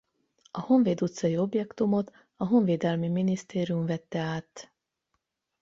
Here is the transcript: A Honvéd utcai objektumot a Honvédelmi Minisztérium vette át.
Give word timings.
A 0.51 0.59
Honvéd 0.71 1.01
utcai 1.01 1.37
objektumot 1.37 2.11
a 2.35 2.45
Honvédelmi 2.45 3.07
Minisztérium 3.07 3.85
vette 3.85 4.19
át. 4.19 4.71